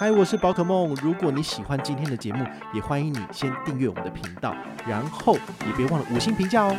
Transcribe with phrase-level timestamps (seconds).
[0.00, 0.94] 嗨，我是宝可梦。
[1.02, 4.56] 如果你喜欢今天的节目，也欢迎你先订阅我们的频道，
[4.88, 5.34] 然后
[5.66, 6.74] 也别忘了五星评价哦。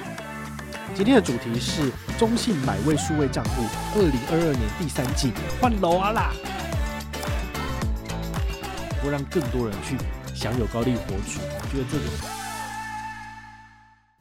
[0.96, 3.62] 今天的主题是中信买位数位账户，
[3.94, 5.32] 二零二二年第三季
[5.62, 6.32] 换楼啊啦！
[9.06, 9.96] 我让更多人去
[10.34, 12.04] 享有高利活储，我觉得这个。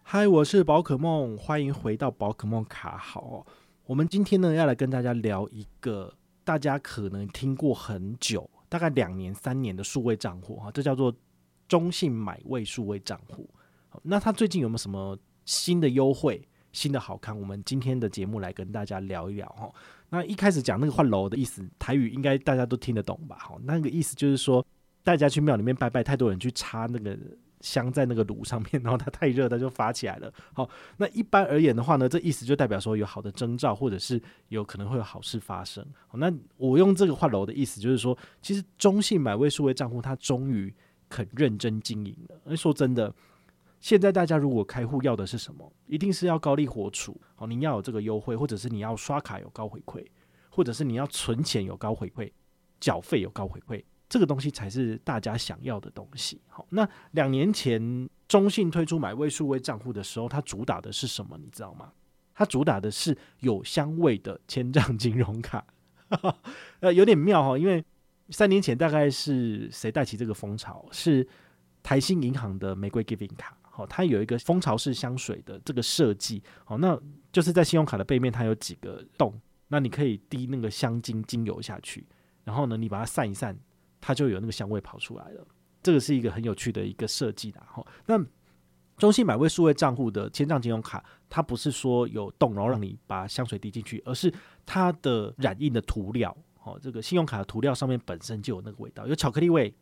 [0.02, 3.46] 嗨，我是宝可梦，欢迎回到宝可梦卡好。
[3.86, 6.12] 我们今天呢要来跟大家聊一个
[6.44, 8.50] 大家可能听过很久。
[8.70, 11.14] 大概两年、三年的数位账户哈，这叫做
[11.68, 13.46] 中信买位数位账户。
[14.02, 16.40] 那他最近有没有什么新的优惠、
[16.72, 17.38] 新的好看？
[17.38, 19.70] 我们今天的节目来跟大家聊一聊哈。
[20.08, 23.36] 那一开始讲那个换楼的意思，台语应该大家都听得懂吧？
[23.36, 24.64] 哈，那个意思就是说，
[25.02, 27.18] 大家去庙里面拜拜，太多人去插那个。
[27.60, 30.32] 香在那个炉上面， 然后它太热，它就发起来了。
[30.52, 35.84] 好，那一般而言的话呢，这意思就代表说有好的征兆，或者是有可能会有好事发生。
[36.08, 40.74] 好，那我用这个换楼的意思，就是说，其实中信买位数位账户，它终于
[41.08, 42.40] 肯认真经营了。
[42.44, 43.14] 而说真的，
[43.80, 47.20] 现在大家如果开户要的是什么，一定是要高利活储。
[47.34, 50.04] 好，你要有这个优惠，或者是你要刷卡有高回馈，
[50.48, 52.30] 或者是你要存钱有高回馈，
[52.78, 53.82] 缴费有高回馈。
[54.10, 56.42] 这个东西才是大家想要的东西。
[56.48, 61.38] 好，那两年前中信推出买位数位账户的时候，它主打的是什么？
[61.38, 61.92] 你知道吗？
[62.34, 65.64] 它主打的是有香味的千帐金融卡。
[66.80, 67.84] 呃，有点妙哈，因为
[68.30, 70.84] 三年前大概是谁带起这个风潮？
[70.90, 71.24] 是
[71.80, 73.56] 台新银行的玫瑰 Giving 卡。
[73.62, 76.42] 好，它有一个蜂巢式香水的这个设计。
[76.64, 77.00] 好，那
[77.30, 82.04] 就是在信用卡的背面，它有几个洞，那你可以滴那个香精精油下去，
[82.42, 83.56] 然后呢，你把它散一散。
[84.00, 85.46] 它就有那个香味跑出来了，
[85.82, 87.84] 这个是一个很有趣的一个设计的哈。
[88.06, 88.18] 那
[88.96, 94.32] 中信百位数位账户的千账金融卡，它不是说有洞然后让你把香水滴进去，而是
[94.64, 99.74] 它的染印的涂料，哦，这个信用卡的涂料上面本身就有那个味道，有巧克力味，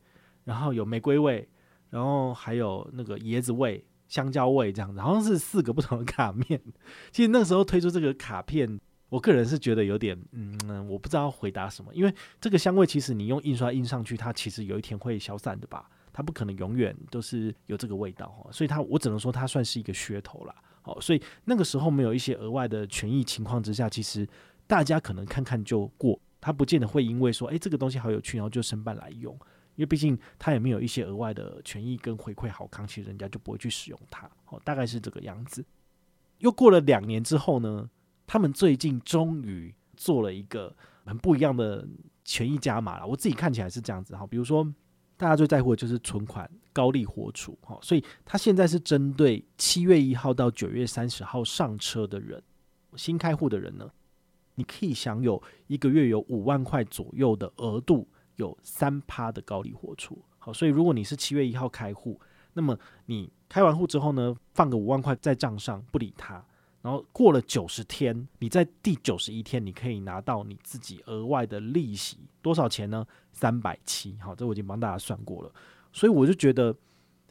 [0.45, 1.49] 然后有玫瑰味，
[1.91, 6.61] 然后还有那个椰子味、香蕉味这样子，好像是四个不同的卡面。
[7.11, 8.81] 其实那时候推出这个卡片。
[9.09, 20.55] 我个人是觉得有点，嗯，我不知道回答什么，因为这个香味其实你用印刷印上去，它其实有一天会消散的吧，它不可能永远都是有这个味道哈，所以它我只能说它算是一个噱头啦。
[20.83, 24.29] 好，所以那个时候没有一些额外的权益情况之下，其实
[24.67, 29.35] 大家可能看看就过，它不见得会因为说，诶，这个东西好有趣，然后就申办来用，
[29.75, 35.65] 因为毕竟它也没有一些额外的权益跟回馈好康，其实人家就不会去使用它，好，大概是这个样子。
[36.39, 37.91] 又过了两年之后呢，
[38.29, 41.89] 他们最近终于做了一个很不一样的
[42.27, 44.27] 权益加码了，我自己看起来是这样子哈。
[44.27, 44.63] 比如说，
[45.17, 52.43] 大家最在乎的就是存款高利活储哈，所以他现在是针对七月一号到九月三十号上车的人，
[52.97, 53.91] 新开户的人呢，
[54.57, 58.07] 你可以享有一个月有五万块左右的额度，
[58.37, 60.23] 有三趴的高利活储。
[60.39, 62.21] 好，所以如果你是七月一号开户，
[62.53, 66.45] 那么你开完户之后呢，放个五万块在账上不理他。
[66.81, 73.05] 然后过了九十天，你在第九十一天，你可以拿到你自己额外的利息，多少钱呢？
[73.33, 74.17] 三百七。
[74.21, 75.53] 好，这我已经帮大家算过了。
[75.93, 76.75] 所以我就觉得，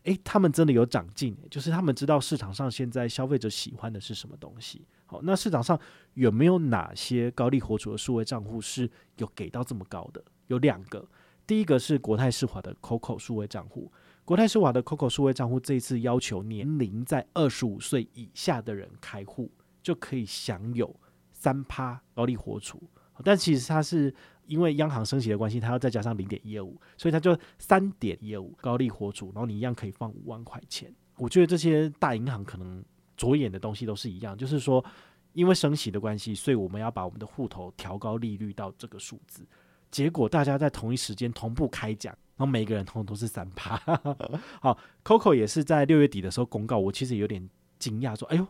[0.03, 4.85] 诶，他们真的有长进，就是他们知道市场上现在消费者喜欢的是什么东西。
[5.05, 5.79] 好，那市场上
[6.15, 10.21] 有没有哪些高利活储的数位账户是有给到这么高的？
[10.47, 11.07] 有两个，
[11.45, 13.89] 第一个是国泰世华的 COCO 数位账户。
[14.27, 19.49] 国泰世华的 COCO 数位账户这一次要求年龄在二十五岁以下的人开户
[19.81, 20.93] 就可以享有
[21.31, 22.83] 三趴高利活储，
[23.23, 24.13] 但其实它是
[24.45, 30.93] 因为央行升息的关系，它要再加上零点一二五，所以它就三点一二五高利活储，然后你一样可以放五万块钱。
[31.15, 32.83] 我觉得这些大银行可能
[33.15, 34.83] 着眼的东西都是一样，就是说
[35.31, 39.47] 因为升息的关系，所以我们要把我们的户头调高利率到这个数字。
[39.89, 42.13] 结果大家在同一时间同步开奖。
[42.37, 43.75] 然后每个人通通都是三趴，
[44.61, 47.49] 好，Coco 也是在六月底的时候公告，我其实有点
[47.79, 48.47] 惊讶，说，哎呦，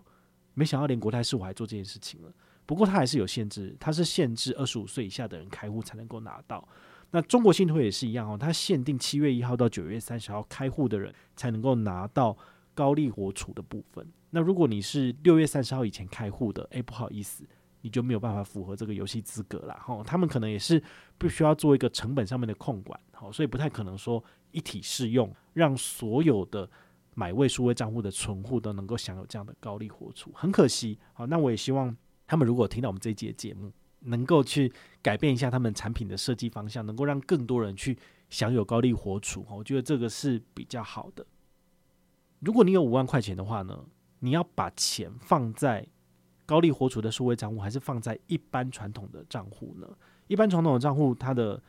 [0.53, 2.31] 没想到连国泰世我还做这件事情了。
[2.65, 6.67] 不过它还是有限制，它是限制二十五岁以下的人开户才能够拿到。
[7.11, 12.37] 那中国信托也是一样哦，它限定七月一号到九月三十号开户的人才能够拿到
[12.75, 14.05] 高利活储的部分。
[14.31, 17.45] 那如果你是六月三十号以前开户的，哎，不好意思，
[17.87, 19.73] 你就没有办法符合这个游戏资格了。
[19.75, 20.83] 哈，他们可能也是
[21.17, 26.69] 必须要做一个成本上面的控管，好，所以不太可能说一体适用，让所有的
[27.15, 30.29] 买位数位账户的存户都能够享有这样的高利活储。
[30.33, 31.95] 很可惜，好，那我也希望
[32.27, 34.69] 他们如果听到我们这一节节目，能够去
[35.01, 37.97] 改变一下他们产品的设计方向，能够让更多人去
[38.29, 39.45] 享有高利活储。
[39.49, 41.25] 我觉得这个是比较好的。
[42.41, 43.85] 如果你有五万块钱的话呢，
[44.19, 45.87] 你要把钱放在
[46.47, 49.87] 高利活储的数位账户，还是放在一般传统的账户呢？
[50.27, 51.61] 一般传统的账户它的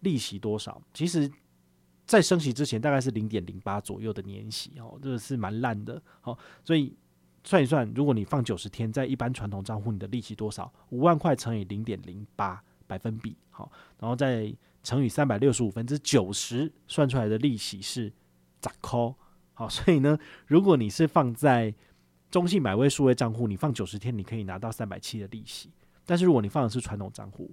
[0.00, 0.82] 利息多少？
[0.92, 1.30] 其实，
[2.04, 6.02] 在升息之前大概是零点零八左右的年息哦，这个是蛮烂的。
[6.20, 6.94] 好，所以
[7.44, 10.70] 算一算，如果你放九十天在一般传统账户，你的利息多少？
[10.90, 13.70] 五万块乘以零点零八百分比，好，
[14.00, 14.52] 然后再
[14.82, 18.12] 乘以三百六十五分之九十，算出来的利息是
[18.60, 19.14] 咋扣？
[19.54, 21.74] 好，所以呢，如果你是放在
[22.34, 25.70] 中信买位数位账户，你放九十天，你可以拿到三百七的利息。
[26.04, 27.48] 但是如果你放的是传统账户，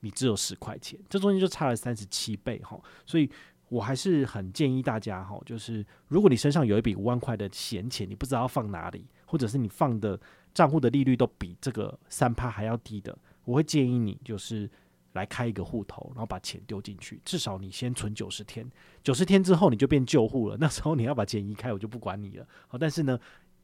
[0.00, 2.76] 你只有十块钱，这中间就差了三十七倍哈。
[3.06, 3.30] 所以
[3.68, 10.20] 我还是很建议大家哈，就是如果你身上有一笔五万块的闲钱，你不知道放哪里，或者是你放的
[10.52, 14.68] 账户的利率都比这个三趴还要低的，我会建议你就是。
[15.14, 18.68] 来开一个户头，然后把钱丢进去，至少你先存九十天，
[19.00, 20.56] 九十天之后你就变旧户了。
[20.58, 22.44] 那时候你要把钱移开，我就不管你了。
[22.66, 23.16] 好，但是呢，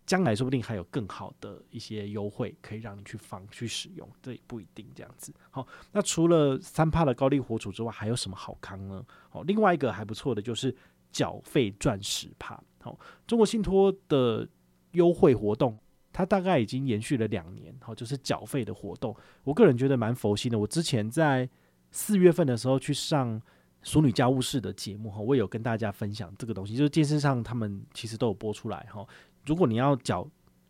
[0.06, 5.32] 将来说不定还有更好的一些优惠可以让你去放去使用，这也不一定这样子。
[5.50, 9.04] 好，那除了三帕的高利活储之外，还有什么好康呢？
[9.28, 10.74] 好，另外一个还不错的就是
[11.12, 12.62] 缴费赚十帕。
[12.82, 14.48] 好，中国信托的
[14.92, 15.78] 优惠活动。
[16.12, 19.14] 它大概已经延续了两年，好，就是缴费的活动。
[19.44, 20.58] 我个人觉得蛮佛心的。
[20.58, 21.48] 我之前在
[21.92, 23.40] 四月份的时候去上
[23.84, 26.76] 《淑女家务事》的节目，哈，我也有跟大家分享这个东西。
[26.76, 29.06] 就是电视上他们其实都有播出来，哈。
[29.50, 30.24] 如果你要缴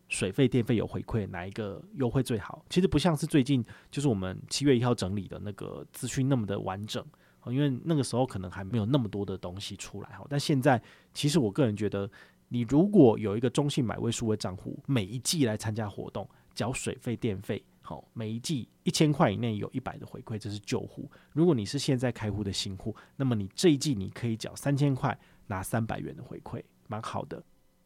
[0.09, 2.65] 水费、电费有回馈，哪一个优惠最好？
[2.71, 7.05] 其实不像是最近就是我们七月一号整理的那个资讯那么的完整，
[7.49, 10.25] 因为那个时候可能还没有那么多的东西出来，哈。
[10.31, 10.83] 但现在
[11.13, 12.11] 其实我个人觉得。
[12.53, 21.09] 你如果有一个中信买位数位账户，每一季来参加活动，缴水费、电费，好，每一季一千块以内有一百的回馈，这是旧户。
[21.33, 25.17] 如果你是现在开户的新户，那么你这一季你可以缴三千块，
[25.47, 27.41] 拿三百元的回馈，蛮好的。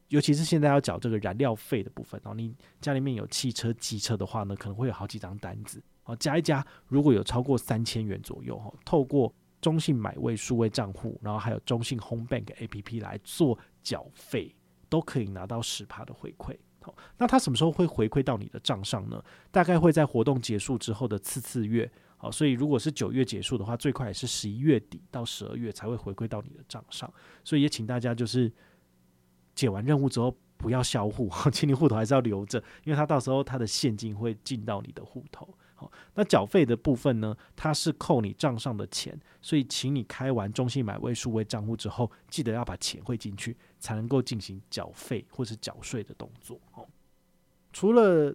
[0.08, 14.54] 尤其是现在要缴这个燃料费的部分，哦，你家里面有汽车、机车的话呢，可能会有好几张单子，哦，加一加，如果有超过三千元左右，哈，透过中信买位数位账户，然后还有中信 Home Bank APP 来做缴费，
[14.88, 16.56] 都可以拿到十趴的回馈。
[16.82, 19.24] 好，那它什么时候会回馈到你的账上呢？
[19.50, 21.90] 大概会在活动结束之后的次次月。
[22.18, 27.10] 好，所以如果是九月结束的话，最快也是十一月底到十二月才会回馈到你的账上。
[27.42, 28.52] 所以也请大家就是
[29.54, 35.48] 解完任务之后不要销户， 请你户头还是要留着，因为它到时候它的现金会进到你的户头。
[35.76, 37.36] 好，那缴费的部分呢？
[37.56, 46.60] 它是扣你账上的钱，所以请你开完中信买位数位账户之后，记得要把钱汇进去，才能够进行缴费或是缴税的动作。
[46.74, 46.86] 哦，
[47.72, 48.32] 除了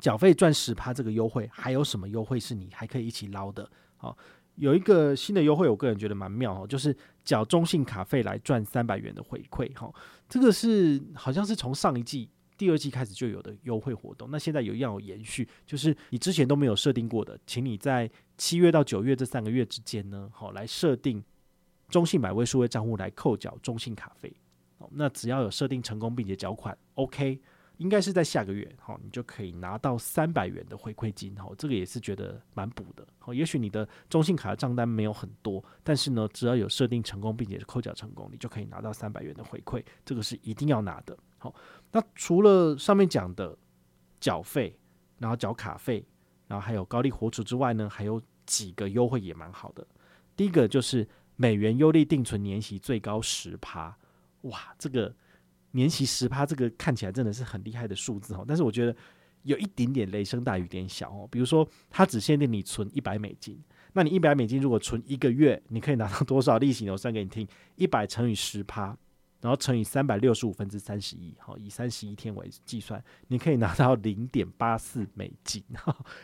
[0.00, 3.70] 缴费赚十趴这个优惠，还有什么优惠是你还可以一起捞的？
[3.96, 4.18] 好，
[4.56, 9.72] 有一个新的优惠，我个人觉得蛮妙哦，就是缴中信卡费来赚三百元的回馈。
[9.74, 9.92] 哈，
[10.28, 12.28] 这个是好像是从上一季。
[12.58, 21.20] 第二季开始就有的优惠活动，那现在有一样有延续，就是你之前都没有设定过的，请你在七月到九月这三个月之间呢，好来设定
[21.88, 24.32] 中信买位数位账户来扣缴中信卡费，
[24.78, 27.40] 好，那只要有设定成功并且缴款，OK。
[27.82, 41.52] 应该是在下个月，好，你就可以拿到三百元的回馈金，好，这个也是觉得蛮补的，好，也许你的中信卡的账单没有很多，但是呢，只要有设定成功并且是扣缴成功，你就可以拿到三百元的回馈，这个是一定要拿的，好，
[41.90, 43.58] 那除了上面讲的
[44.20, 44.78] 缴费，
[45.18, 46.06] 然后缴卡费，
[46.46, 49.84] 然后还有高利活储之外呢，还有几个优惠也蛮好的，
[50.36, 53.98] 第一个就是美元优利定存年息最高十趴，
[54.42, 55.12] 哇，这个。
[55.72, 58.94] 年息十趴，这个看起来真的是很厉害的数字哦，但是我觉得
[59.42, 61.28] 有一点点雷声大雨点小哦。
[61.30, 63.60] 比如说，它只限定你存一百美金，
[63.92, 66.92] 那你一百美金如果存一个月，你可以拿到多少利息呢？
[66.92, 68.96] 我算给你听：一百乘以十趴，
[69.40, 75.62] 然后乘以三百六十五分之三十一，好，以三十一天为计算，你可以拿到零点八四美金，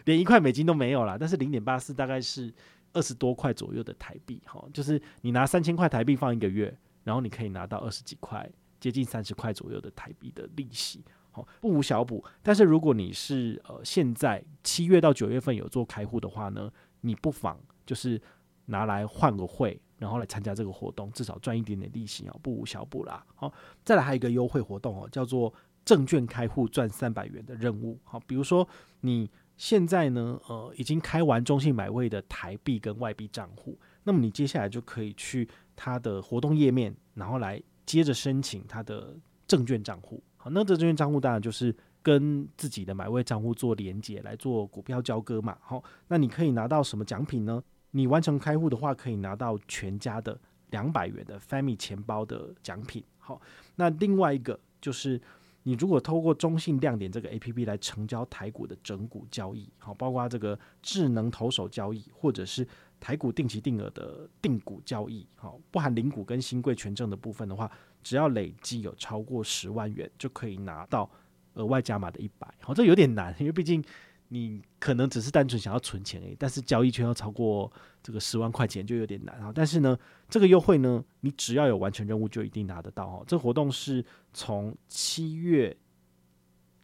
[0.04, 1.16] 连一块美金都没有啦。
[1.18, 2.52] 但是零点八四大概是
[2.92, 8.48] 二十多块左右的台币，哈，就是你拿三千块台币放一个月，然后你可以拿到二十几块。
[8.80, 12.24] 接近三十块左右的台币的利息，好，不无小补。
[12.42, 16.70] 但是如果你是呃现在七月到九月份有做开户的话呢，
[17.00, 18.20] 你不妨就是
[18.66, 23.24] 拿来换个汇，然后来参加这个活动，至少赚一点点利息哦，不无小补啦。
[23.34, 23.52] 好，
[23.84, 25.52] 再来还有一个优惠活动哦，叫做
[25.84, 27.98] 证券开户赚三百元的任务。
[28.04, 28.68] 好，比如说
[29.00, 39.16] 你现在呢，呃，已经开完中信买位的台币跟外币账户，那么你接下来就可以去它的活动页面，然后来接着申请他的
[39.46, 40.22] 证券账户。
[40.36, 45.56] 好，那这证券账户当然就是跟自己的买位账户做连接，来做股票交割嘛。
[45.62, 47.64] 好，那你可以拿到什么奖品呢？
[47.92, 50.38] 你完成开户的话，可以拿到全家的
[50.70, 53.02] 两百元的 Family 钱包的奖品。
[53.16, 53.40] 好，
[53.76, 55.18] 那另外一个就是。
[55.64, 62.66] 你如果透过中信亮点这个 APP 来成交台股的整股交易，好，包括这个智能投手交易，或者是
[63.00, 67.70] 台股定期定额的定股交易，好，不含零股跟新贵权证的部分的话，
[68.02, 71.10] 只要累计有超过十万元，就可以拿到
[71.54, 72.52] 额外加码的一百。
[72.60, 73.84] 好，这有点难，因为毕竟。
[74.30, 79.50] 你可能只是单纯想要存钱而已，但是交易圈要超过这个十万块钱就有点难啊。
[79.54, 83.24] 但是呢，这个优惠呢，你只要有完成任务就一定拿得到哦。
[83.26, 85.74] 这活动是从七月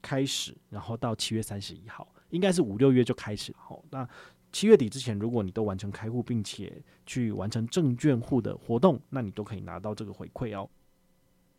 [0.01, 3.55] 开始，然后到七月三十一号，应该是五六月就开始。
[3.59, 4.09] 好，那
[4.55, 10.71] 七月底之前，如果你都完成开户，并且去完成证券户的活动，那你都可以拿到这个回馈哦。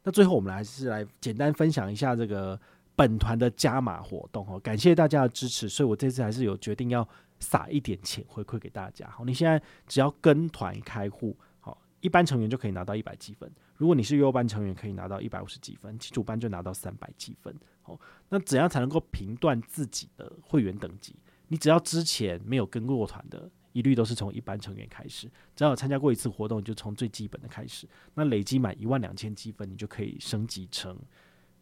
[0.01, 2.59] 那最后，我们还是来简单分享一下这个。
[2.97, 7.05] 本团的加码活动哦，感谢大家的支持，所以我这次还是有决定要
[7.41, 9.05] 撒一点钱回馈给大家。
[9.09, 13.51] 好，你现在只要跟团开户，好，一般成员就可以拿到一百积分。
[13.75, 17.53] 如果你是优班成员，可以拿到一百五十积分，基础班就拿到三百积分。
[17.81, 17.99] 好，
[18.29, 21.13] 那怎样才能够评断自己的会员等级？
[21.47, 25.29] 你只要之前没有跟过团的，一律都是从一般成员开始。
[25.55, 27.87] 只要参加过一次活动，就从最基本的开始。
[28.13, 30.97] 那累积满一万两千积分，你就可以升级成。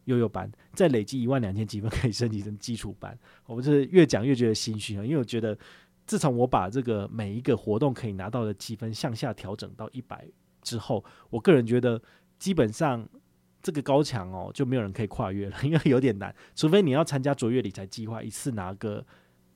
[0.06, 3.18] 悠悠班再累积一万两千积分， 可以升级成基础班。
[3.46, 5.58] 我是越讲越觉得心虚啊，因为我觉得
[6.06, 10.28] 自从我把这个每一个活动可以拿到的积分向下调整到一百
[10.60, 11.98] 之后，我个人觉得
[12.38, 13.08] 基本上
[13.62, 16.36] 这个高墙哦就没有人可以跨越了， 因为有点难。
[16.54, 19.02] 除非你要参加卓越理财计划，一次拿个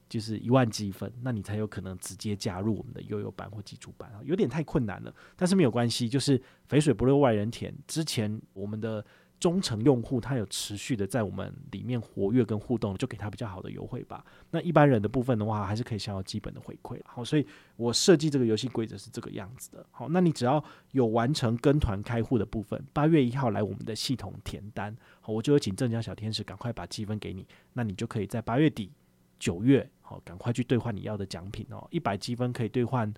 [0.08, 5.14] 就是一万积分，那你才有可能直接加入我们的悠悠班或基础班啊，有点太困难了。
[5.36, 7.74] 但是没有关系，就是肥水不流外人田。
[7.86, 9.04] 之前我们的。
[9.40, 14.24] 忠诚用户他有持续的在我们里面活跃跟互动，就给他比较好的优惠吧。
[14.50, 17.00] 那一般人的部分的话，还是可以享有基本的回馈。
[17.04, 17.46] 好，所以
[17.76, 19.86] 我设计这个游戏规则是这个样子的。
[19.92, 20.60] 好，那你只要
[20.90, 28.90] 有完成跟团开户的部分，八月一号来我们的系统填单，好，我就会请镇江小天使赶快把积分给你，那你就可以在八月底、
[29.38, 31.86] 九月，好，赶快去兑换你要的奖品哦。
[31.90, 33.12] 一百积分可以兑换。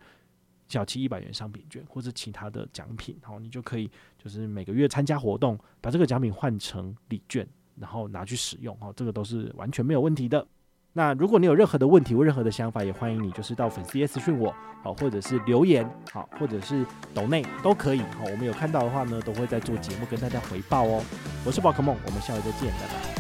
[0.69, 7.45] 小七一百元商品券或者其他的奖品，好，你就可以就是每个月参加活动，把这个奖品换成礼券，
[7.75, 10.47] 然后拿去使用，哈，这个都是完全没有问题的。
[10.93, 21.03] 那如果你有任何的问题或任何的想法，也欢迎你就是到粉丝页私讯我，好，或者是留言，好，或者是抖内都可以，好，我们有看到的话呢，都会在做节目跟大家回报哦。
[21.45, 23.20] 我是宝可梦，我们下回再见，拜拜。